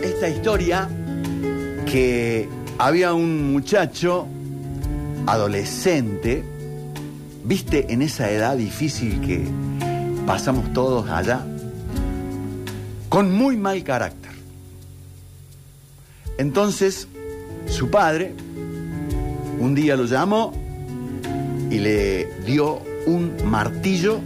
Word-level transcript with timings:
esta 0.00 0.28
historia 0.28 0.88
que 1.86 2.48
había 2.78 3.14
un 3.14 3.52
muchacho 3.52 4.26
adolescente, 5.26 6.44
viste, 7.44 7.92
en 7.92 8.02
esa 8.02 8.30
edad 8.30 8.56
difícil 8.56 9.20
que 9.20 9.44
pasamos 10.26 10.72
todos 10.72 11.08
allá, 11.10 11.44
con 13.08 13.32
muy 13.32 13.56
mal 13.56 13.82
carácter. 13.84 14.32
Entonces, 16.38 17.08
su 17.68 17.90
padre 17.90 18.34
un 19.58 19.74
día 19.74 19.96
lo 19.96 20.06
llamó 20.06 20.52
y 21.70 21.78
le 21.78 22.26
dio 22.44 22.80
un 23.06 23.32
martillo 23.44 24.18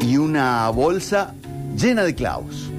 y 0.00 0.16
una 0.16 0.68
bolsa 0.70 1.34
llena 1.76 2.02
de 2.02 2.14
clavos. 2.14 2.69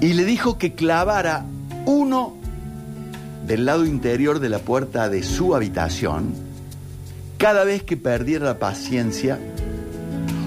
Y 0.00 0.12
le 0.12 0.24
dijo 0.24 0.58
que 0.58 0.74
clavara 0.74 1.44
uno 1.86 2.34
del 3.46 3.64
lado 3.64 3.86
interior 3.86 4.40
de 4.40 4.48
la 4.48 4.58
puerta 4.58 5.08
de 5.08 5.22
su 5.22 5.54
habitación 5.54 6.34
cada 7.38 7.64
vez 7.64 7.82
que 7.82 7.96
perdiera 7.96 8.46
la 8.46 8.58
paciencia 8.58 9.38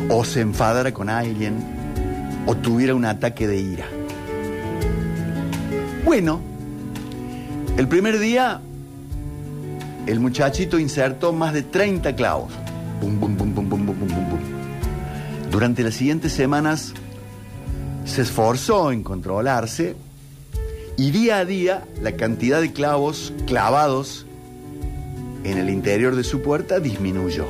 o 0.10 0.24
se 0.26 0.42
enfadara 0.42 0.94
con 0.94 1.10
alguien 1.10 1.56
o 2.46 2.56
tuviera 2.56 2.96
un 2.96 3.06
ataque 3.06 3.48
de 3.48 3.60
ira. 3.60 3.86
Bueno, 6.04 6.42
el 7.78 7.88
primer 7.88 8.20
día 8.20 8.62
el 10.08 10.20
muchachito 10.20 10.80
insertó 10.80 11.34
más 11.34 11.54
de 11.54 11.62
30 11.62 12.16
clavos. 12.16 12.52
Durante 15.52 15.84
las 15.84 15.94
siguientes 15.94 16.34
semanas 16.34 16.94
se 18.10 18.24
esforzó 18.24 18.92
en 18.92 19.04
controlarse 19.04 19.96
y 20.98 21.12
día 21.12 21.38
a 21.38 21.46
día 21.46 21.86
la 22.02 22.14
cantidad 22.14 22.60
de 22.60 22.74
clavos 22.74 23.32
clavados 23.46 24.26
en 25.44 25.58
el 25.60 25.70
interior 25.70 26.16
de 26.16 26.24
su 26.24 26.42
puerta 26.42 26.80
disminuyó. 26.80 27.46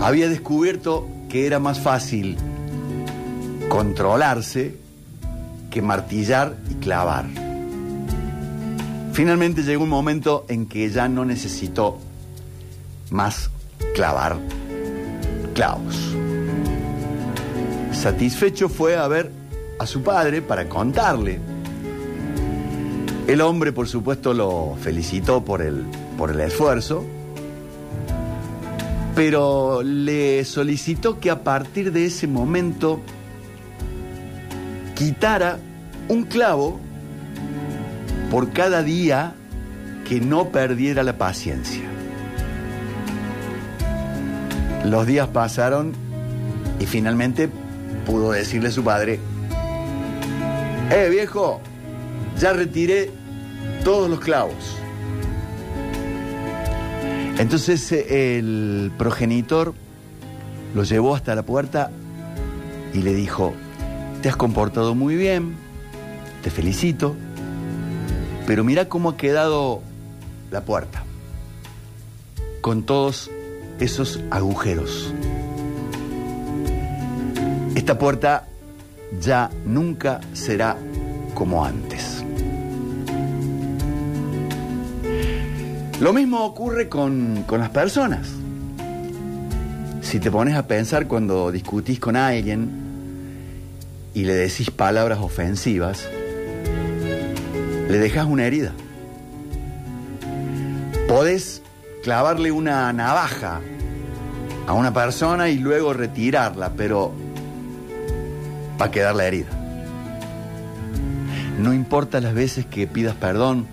Había 0.00 0.28
descubierto 0.28 1.08
que 1.28 1.46
era 1.46 1.60
más 1.60 1.78
fácil 1.78 2.36
controlarse 3.68 4.74
que 5.70 5.80
martillar 5.80 6.56
y 6.68 6.74
clavar. 6.74 7.26
Finalmente 9.12 9.62
llegó 9.62 9.84
un 9.84 9.90
momento 9.90 10.44
en 10.48 10.66
que 10.66 10.90
ya 10.90 11.08
no 11.08 11.24
necesitó 11.24 11.98
más 13.10 13.50
clavar 13.94 14.38
clavos. 15.54 16.16
Satisfecho 17.92 18.68
fue 18.68 18.96
a 18.96 19.06
ver 19.08 19.30
a 19.78 19.86
su 19.86 20.02
padre 20.02 20.42
para 20.42 20.68
contarle. 20.68 21.38
El 23.26 23.40
hombre, 23.40 23.72
por 23.72 23.88
supuesto, 23.88 24.34
lo 24.34 24.76
felicitó 24.80 25.44
por 25.44 25.62
el, 25.62 25.84
por 26.18 26.30
el 26.30 26.40
esfuerzo, 26.40 27.04
pero 29.14 29.82
le 29.82 30.44
solicitó 30.44 31.20
que 31.20 31.30
a 31.30 31.44
partir 31.44 31.92
de 31.92 32.06
ese 32.06 32.26
momento 32.26 33.00
quitara 34.94 35.58
un 36.08 36.24
clavo 36.24 36.80
por 38.30 38.52
cada 38.52 38.82
día 38.82 39.34
que 40.08 40.20
no 40.20 40.48
perdiera 40.48 41.02
la 41.02 41.18
paciencia. 41.18 41.84
Los 44.84 45.06
días 45.06 45.28
pasaron 45.28 45.92
y 46.80 46.86
finalmente 46.86 47.48
pudo 48.06 48.32
decirle 48.32 48.68
a 48.68 48.72
su 48.72 48.82
padre, 48.82 49.18
eh 50.90 51.08
viejo, 51.10 51.60
ya 52.38 52.52
retiré 52.52 53.10
todos 53.84 54.10
los 54.10 54.20
clavos. 54.20 54.76
Entonces 57.38 57.90
eh, 57.92 58.38
el 58.38 58.92
progenitor 58.98 59.74
lo 60.74 60.84
llevó 60.84 61.14
hasta 61.14 61.34
la 61.34 61.42
puerta 61.42 61.90
y 62.92 62.98
le 62.98 63.14
dijo, 63.14 63.54
te 64.22 64.28
has 64.28 64.36
comportado 64.36 64.94
muy 64.94 65.16
bien, 65.16 65.54
te 66.42 66.50
felicito, 66.50 67.16
pero 68.46 68.64
mira 68.64 68.88
cómo 68.88 69.10
ha 69.10 69.16
quedado 69.16 69.80
la 70.50 70.62
puerta, 70.62 71.04
con 72.60 72.82
todos 72.82 73.30
esos 73.78 74.20
agujeros. 74.30 75.14
Esta 77.80 77.98
puerta 77.98 78.46
ya 79.22 79.50
nunca 79.64 80.20
será 80.34 80.76
como 81.32 81.64
antes. 81.64 82.22
Lo 85.98 86.12
mismo 86.12 86.44
ocurre 86.44 86.90
con, 86.90 87.44
con, 87.46 87.58
las 87.58 87.70
personas. 87.70 88.28
Si 90.02 90.20
te 90.20 90.30
pones 90.30 90.56
a 90.56 90.66
pensar 90.66 91.06
cuando 91.06 91.50
discutís 91.50 91.98
con 91.98 92.16
alguien 92.16 92.68
y 94.12 94.24
le 94.24 94.34
decís 94.34 94.70
palabras 94.70 95.20
ofensivas, 95.20 96.06
le 97.88 97.98
dejas 97.98 98.26
una 98.26 98.44
herida. 98.44 98.72
Podés 101.08 101.62
clavarle 102.02 102.52
una 102.52 102.92
navaja 102.92 103.62
a 104.66 104.74
una 104.74 104.92
persona 104.92 105.48
y 105.48 105.56
luego 105.56 105.94
retirarla, 105.94 106.72
pero 106.76 107.29
va 108.80 108.86
a 108.86 108.90
quedar 108.90 109.14
la 109.14 109.26
herida. 109.26 109.50
No 111.58 111.74
importa 111.74 112.20
las 112.20 112.32
veces 112.32 112.64
que 112.64 112.86
pidas 112.86 113.14
perdón, 113.14 113.66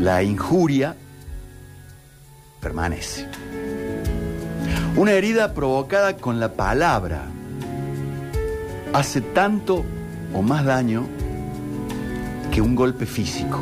la 0.00 0.22
injuria 0.22 0.94
permanece. 2.60 3.26
Una 4.96 5.12
herida 5.12 5.54
provocada 5.54 6.16
con 6.16 6.38
la 6.38 6.52
palabra 6.52 7.24
hace 8.92 9.20
tanto 9.20 9.84
o 10.32 10.42
más 10.42 10.64
daño 10.64 11.08
que 12.52 12.60
un 12.60 12.76
golpe 12.76 13.06
físico. 13.06 13.58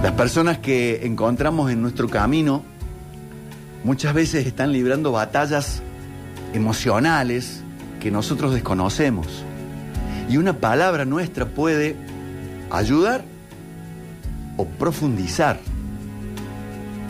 Las 0.00 0.12
personas 0.12 0.58
que 0.58 1.04
encontramos 1.04 1.72
en 1.72 1.82
nuestro 1.82 2.08
camino 2.08 2.62
muchas 3.82 4.14
veces 4.14 4.46
están 4.46 4.70
librando 4.70 5.10
batallas 5.10 5.82
emocionales 6.52 7.62
que 8.00 8.10
nosotros 8.10 8.54
desconocemos. 8.54 9.26
Y 10.28 10.36
una 10.36 10.54
palabra 10.54 11.04
nuestra 11.04 11.46
puede 11.46 11.96
ayudar 12.70 13.24
o 14.56 14.66
profundizar 14.66 15.58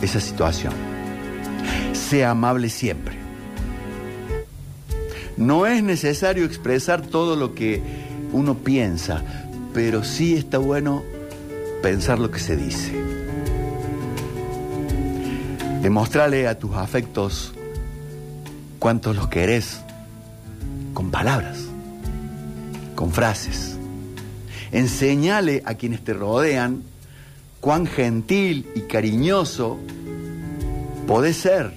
esa 0.01 0.19
situación. 0.19 0.73
Sea 1.93 2.31
amable 2.31 2.69
siempre. 2.69 3.17
No 5.37 5.65
es 5.65 5.83
necesario 5.83 6.45
expresar 6.45 7.01
todo 7.01 7.35
lo 7.35 7.55
que 7.55 7.81
uno 8.31 8.55
piensa, 8.55 9.23
pero 9.73 10.03
sí 10.03 10.35
está 10.35 10.57
bueno 10.57 11.03
pensar 11.81 12.19
lo 12.19 12.29
que 12.29 12.39
se 12.39 12.55
dice. 12.55 12.91
Demostrale 15.81 16.47
a 16.47 16.59
tus 16.59 16.75
afectos 16.75 17.53
cuánto 18.79 19.13
los 19.13 19.27
querés 19.27 19.81
con 20.93 21.11
palabras, 21.11 21.57
con 22.95 23.11
frases. 23.11 23.77
Enseñale 24.71 25.61
a 25.65 25.75
quienes 25.75 26.03
te 26.03 26.13
rodean 26.13 26.83
cuán 27.59 27.85
gentil 27.85 28.67
y 28.75 28.81
cariñoso 28.81 29.77
podés 31.05 31.37
ser 31.37 31.73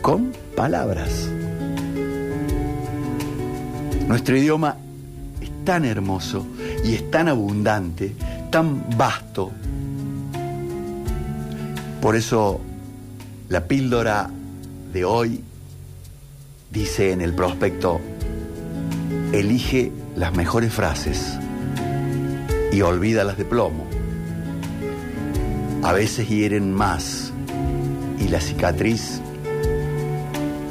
con 0.00 0.32
palabras. 0.56 1.28
Nuestro 4.08 4.36
idioma 4.36 4.76
es 5.40 5.50
tan 5.64 5.84
hermoso 5.84 6.46
y 6.84 6.94
es 6.94 7.10
tan 7.10 7.28
abundante, 7.28 8.14
tan 8.50 8.84
vasto. 8.96 9.50
Por 12.00 12.14
eso 12.14 12.60
la 13.48 13.64
píldora 13.66 14.30
de 14.96 15.04
hoy 15.04 15.44
dice 16.70 17.12
en 17.12 17.20
el 17.20 17.34
prospecto, 17.34 18.00
elige 19.30 19.92
las 20.16 20.34
mejores 20.34 20.72
frases 20.72 21.38
y 22.72 22.80
olvida 22.80 23.22
las 23.22 23.36
de 23.36 23.44
plomo. 23.44 23.84
A 25.82 25.92
veces 25.92 26.26
hieren 26.30 26.72
más 26.72 27.30
y 28.18 28.28
la 28.28 28.40
cicatriz 28.40 29.20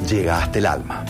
llega 0.08 0.42
hasta 0.42 0.58
el 0.58 0.66
alma. 0.66 1.04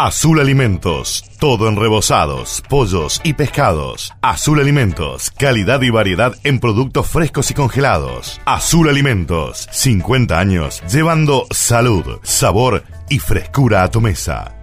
Azul 0.00 0.38
Alimentos, 0.38 1.24
todo 1.40 1.68
en 1.68 1.74
rebozados, 1.74 2.62
pollos 2.68 3.20
y 3.24 3.32
pescados. 3.32 4.14
Azul 4.22 4.60
Alimentos, 4.60 5.32
calidad 5.32 5.82
y 5.82 5.90
variedad 5.90 6.36
en 6.44 6.60
productos 6.60 7.08
frescos 7.08 7.50
y 7.50 7.54
congelados. 7.54 8.40
Azul 8.44 8.88
Alimentos, 8.88 9.66
50 9.72 10.38
años 10.38 10.84
llevando 10.88 11.46
salud, 11.50 12.20
sabor 12.22 12.84
y 13.08 13.18
frescura 13.18 13.82
a 13.82 13.90
tu 13.90 14.00
mesa. 14.00 14.57